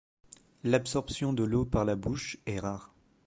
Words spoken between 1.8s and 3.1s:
la bouche est rare.